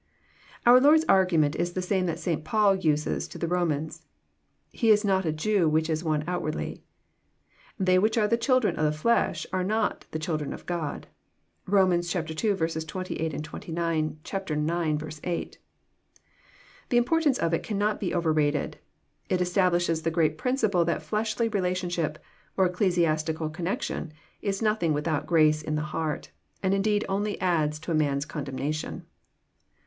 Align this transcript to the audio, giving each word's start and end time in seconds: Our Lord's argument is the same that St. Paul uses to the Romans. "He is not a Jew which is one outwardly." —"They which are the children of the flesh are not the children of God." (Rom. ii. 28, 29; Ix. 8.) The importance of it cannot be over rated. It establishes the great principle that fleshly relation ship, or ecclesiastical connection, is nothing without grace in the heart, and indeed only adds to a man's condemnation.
Our 0.65 0.81
Lord's 0.81 1.05
argument 1.07 1.55
is 1.55 1.73
the 1.73 1.81
same 1.83 2.07
that 2.07 2.17
St. 2.17 2.43
Paul 2.43 2.73
uses 2.75 3.27
to 3.27 3.37
the 3.37 3.47
Romans. 3.47 4.07
"He 4.71 4.89
is 4.89 5.05
not 5.05 5.25
a 5.27 5.31
Jew 5.31 5.69
which 5.69 5.91
is 5.91 6.03
one 6.03 6.23
outwardly." 6.25 6.83
—"They 7.79 7.99
which 7.99 8.17
are 8.17 8.27
the 8.27 8.35
children 8.35 8.77
of 8.77 8.85
the 8.91 8.97
flesh 8.97 9.45
are 9.53 9.63
not 9.63 10.07
the 10.09 10.17
children 10.17 10.53
of 10.53 10.65
God." 10.65 11.05
(Rom. 11.67 11.93
ii. 11.93 12.01
28, 12.01 13.43
29; 13.43 14.19
Ix. 14.25 15.21
8.) 15.23 15.57
The 16.89 16.97
importance 16.97 17.37
of 17.37 17.53
it 17.53 17.61
cannot 17.61 17.99
be 17.99 18.11
over 18.11 18.33
rated. 18.33 18.79
It 19.29 19.39
establishes 19.39 20.01
the 20.01 20.09
great 20.09 20.35
principle 20.39 20.83
that 20.85 21.03
fleshly 21.03 21.47
relation 21.47 21.91
ship, 21.91 22.17
or 22.57 22.65
ecclesiastical 22.65 23.51
connection, 23.51 24.11
is 24.41 24.63
nothing 24.63 24.93
without 24.93 25.27
grace 25.27 25.61
in 25.61 25.75
the 25.75 25.83
heart, 25.93 26.31
and 26.63 26.73
indeed 26.73 27.05
only 27.07 27.39
adds 27.39 27.77
to 27.81 27.91
a 27.91 27.93
man's 27.93 28.25
condemnation. 28.25 29.05